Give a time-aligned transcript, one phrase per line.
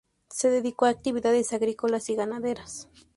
[0.31, 2.89] Se dedicó a actividades agrícolas y ganaderas.